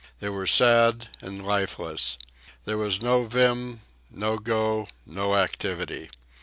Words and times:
They 0.19 0.29
were 0.29 0.47
sad 0.47 1.09
and 1.21 1.45
lifeless. 1.45 2.17
There 2.65 2.79
was 2.79 3.03
no 3.03 3.23
vim, 3.25 3.81
no 4.09 4.39
go, 4.39 4.87
no 5.05 5.35
activity. 5.35 6.09